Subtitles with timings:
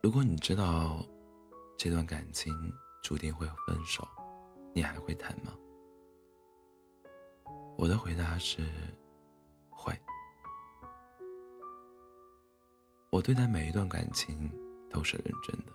[0.00, 1.04] 如果你知道
[1.76, 2.54] 这段感情
[3.02, 4.06] 注定会分手，
[4.72, 5.52] 你还会谈吗？
[7.76, 8.62] 我的回答是
[9.68, 9.92] 会。
[13.10, 14.48] 我对待每一段感情
[14.88, 15.72] 都是认真的，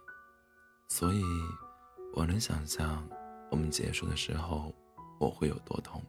[0.87, 1.21] 所以
[2.13, 3.05] 我能想象
[3.51, 4.73] 我们结束的时候
[5.19, 6.01] 我会有多痛。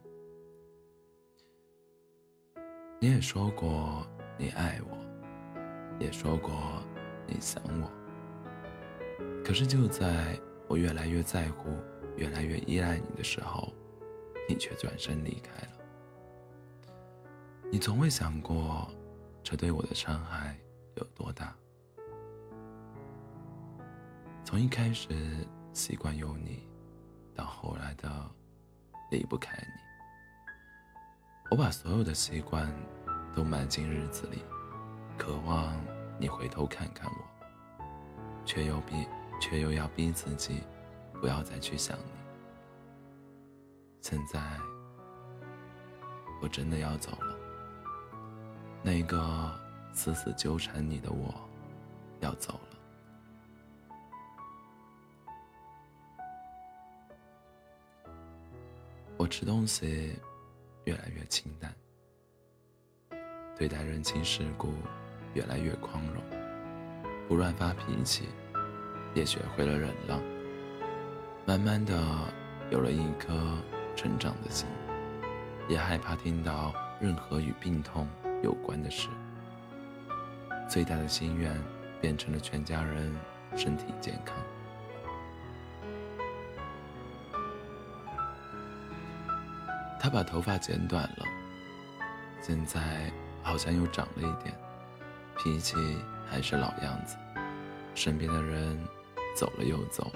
[3.01, 4.07] 你也说过
[4.37, 4.97] 你爱我，
[5.99, 6.81] 也说过
[7.27, 7.91] 你想我，
[9.43, 11.69] 可是就在我越来越在乎、
[12.15, 13.71] 越来越依赖你的时候，
[14.47, 15.71] 你却转身离开了。
[17.71, 18.87] 你从未想过，
[19.43, 20.57] 这对我的伤害
[20.95, 21.55] 有多大。
[24.43, 25.09] 从一开始
[25.73, 26.67] 习惯有你，
[27.33, 28.09] 到后来的
[29.11, 29.81] 离不开你，
[31.51, 32.71] 我把所有的习惯
[33.35, 34.43] 都埋进日子里，
[35.17, 35.75] 渴望
[36.19, 37.34] 你回头看看我，
[38.45, 39.07] 却又逼，
[39.41, 40.61] 却又要逼自己
[41.19, 42.11] 不要再去想你。
[44.01, 44.39] 现在
[46.41, 47.35] 我真的要走了。
[48.83, 49.59] 那个
[49.93, 51.33] 死死纠缠你的我，
[52.19, 52.59] 要走了。
[59.17, 60.19] 我吃东西
[60.83, 61.73] 越来越清淡，
[63.57, 64.71] 对待人情世故
[65.33, 66.21] 越来越宽容，
[67.27, 68.29] 不乱发脾气，
[69.13, 70.21] 也学会了忍让。
[71.45, 71.93] 慢慢的，
[72.69, 73.33] 有了一颗
[73.95, 74.67] 成长的心，
[75.67, 78.07] 也害怕听到任何与病痛。
[78.43, 79.07] 有关的事，
[80.69, 81.51] 最大的心愿
[81.99, 83.11] 变成了全家人
[83.55, 84.35] 身体健康。
[89.99, 91.25] 他把头发剪短了，
[92.39, 94.55] 现在好像又长了一点，
[95.35, 95.75] 脾气
[96.29, 97.15] 还是老样子，
[97.93, 98.77] 身边的人
[99.35, 100.11] 走了又走，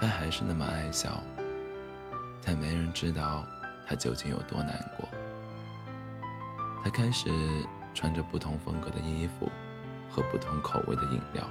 [0.00, 1.22] 他还是那么爱笑，
[2.44, 3.44] 但没人知道
[3.86, 5.08] 他究竟有多难过。
[6.84, 7.28] 他开始
[7.94, 9.50] 穿着不同风格的衣服，
[10.10, 11.48] 喝不同口味的饮料，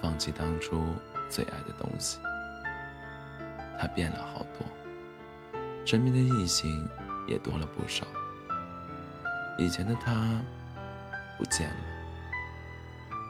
[0.00, 0.84] 放弃当初
[1.28, 2.20] 最爱的东西。
[3.76, 4.64] 他变了好多，
[5.84, 6.88] 身边的异性
[7.26, 8.06] 也多了不少。
[9.58, 10.40] 以前的他
[11.38, 11.76] 不见了，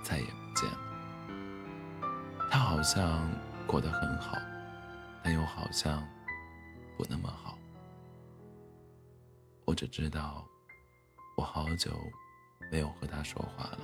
[0.03, 0.79] 再也不见了。
[2.51, 3.29] 他好像
[3.67, 4.39] 过得很好，
[5.23, 6.07] 但又好像
[6.97, 7.59] 不那么好。
[9.65, 10.45] 我只知道。
[11.37, 11.91] 我好久
[12.71, 13.81] 没有和他说话了。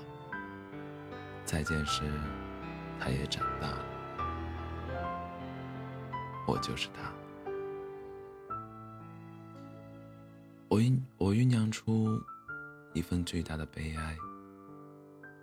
[1.45, 2.05] 再见时，
[3.01, 3.85] 他也长大了。
[6.47, 7.11] 我就是他。
[10.69, 12.23] 我酝我酝酿出
[12.93, 14.17] 一份巨大的悲哀，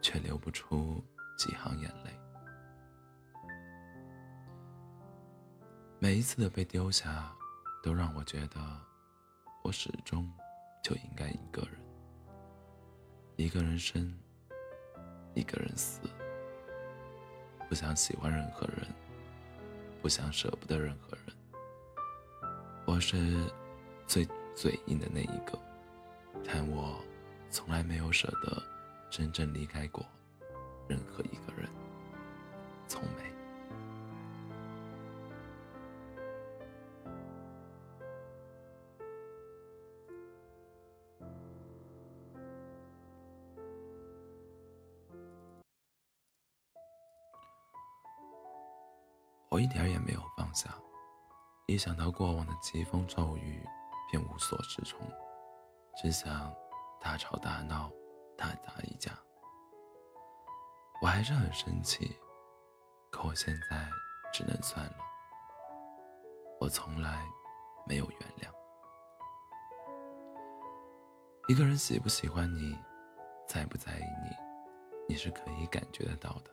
[0.02, 1.03] 却流不出
[1.38, 2.12] 几行眼泪。
[6.00, 7.34] 每一次的被丢下，
[7.81, 8.59] 都让我觉得，
[9.63, 10.30] 我始终
[10.84, 11.72] 就应该一个人。
[13.38, 14.14] 一个人生，
[15.34, 16.02] 一个人死。
[17.69, 18.88] 不想喜欢任何人，
[20.02, 21.35] 不想舍不得任何人。
[22.85, 23.38] 我是
[24.06, 25.59] 最嘴硬的那一个，
[26.46, 27.03] 但我
[27.57, 28.62] 从来没有舍得
[29.09, 30.06] 真正离开过
[30.88, 31.68] 任何一个人，
[32.88, 33.34] 从没。
[49.50, 50.69] 我一点也没有放下，
[51.66, 53.66] 一想到过往的疾风骤雨，
[54.12, 55.00] 便无所适从，
[55.96, 56.53] 只想
[57.00, 57.91] 大吵大闹，
[58.38, 59.12] 大打一架。
[61.02, 62.18] 我还是很生气，
[63.12, 63.90] 可我现在
[64.34, 64.97] 只能算了。
[66.59, 67.25] 我从来
[67.85, 68.52] 没有原谅。
[71.47, 72.78] 一个人喜不喜欢你，
[73.47, 74.35] 在不在意你，
[75.09, 76.52] 你是可以感觉得到的，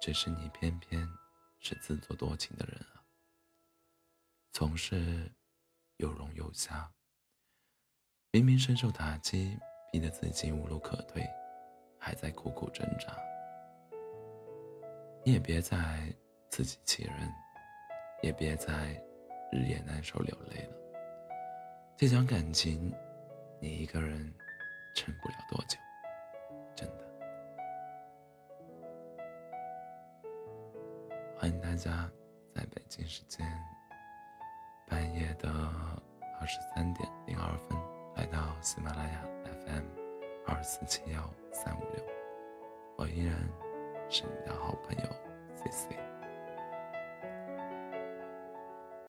[0.00, 1.08] 只是你偏偏。
[1.60, 3.02] 是自作多情的人啊，
[4.52, 5.28] 总是
[5.96, 6.88] 又聋又瞎。
[8.38, 9.58] 明明深受打击，
[9.90, 11.28] 逼得自己无路可退，
[11.98, 13.12] 还在苦苦挣扎。
[15.24, 15.76] 你也别再
[16.48, 17.14] 自欺欺人，
[18.22, 18.94] 也别再
[19.50, 20.76] 日夜难受流泪了。
[21.96, 22.94] 这场感情，
[23.60, 24.32] 你一个人
[24.94, 25.76] 撑不了多久，
[26.76, 27.04] 真的。
[31.36, 32.08] 欢迎大家
[32.54, 33.44] 在北京时间
[34.86, 35.50] 半夜的
[36.40, 37.76] 二十三点零二分
[38.18, 39.84] 来到喜马拉雅 FM
[40.44, 41.22] 二四七幺
[41.52, 42.04] 三五六，
[42.96, 43.36] 我依然
[44.10, 45.04] 是你的好朋友
[45.54, 46.07] C C。